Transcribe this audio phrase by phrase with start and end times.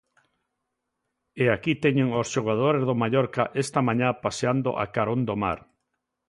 [1.43, 5.59] E aquí teñen os xogadores do Mallorca esta mañá paseando a carón do mar.